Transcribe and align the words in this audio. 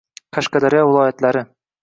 Qashqadaryo 0.37 0.87
viloyatlari 0.93 1.45